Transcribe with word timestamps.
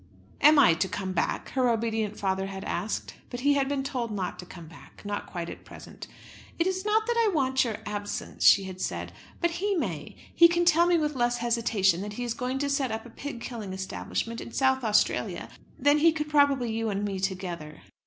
"Am 0.41 0.57
I 0.57 0.73
to 0.73 0.87
come 0.89 1.13
back?" 1.13 1.49
her 1.49 1.69
obedient 1.69 2.17
father 2.17 2.47
had 2.47 2.63
asked. 2.63 3.13
But 3.29 3.41
he 3.41 3.53
had 3.53 3.69
been 3.69 3.83
told 3.83 4.09
not 4.09 4.39
to 4.39 4.47
come 4.47 4.65
back, 4.65 5.03
not 5.05 5.27
quite 5.27 5.47
at 5.47 5.63
present. 5.63 6.07
"It 6.57 6.65
is 6.65 6.83
not 6.83 7.05
that 7.05 7.23
I 7.23 7.27
want 7.31 7.63
your 7.63 7.77
absence," 7.85 8.43
she 8.43 8.63
had 8.63 8.81
said, 8.81 9.11
"but 9.41 9.51
he 9.51 9.75
may. 9.75 10.15
He 10.33 10.47
can 10.47 10.65
tell 10.65 10.87
me 10.87 10.97
with 10.97 11.15
less 11.15 11.37
hesitation 11.37 12.01
that 12.01 12.13
he 12.13 12.23
is 12.23 12.33
going 12.33 12.57
to 12.57 12.67
set 12.71 12.91
up 12.91 13.05
a 13.05 13.11
pig 13.11 13.41
killing 13.41 13.73
establishment 13.73 14.41
in 14.41 14.51
South 14.53 14.83
Australia 14.83 15.49
than 15.77 15.99
he 15.99 16.11
could 16.11 16.29
probably 16.29 16.71
you 16.73 16.89
and 16.89 17.05
me 17.05 17.19
together." 17.19 17.83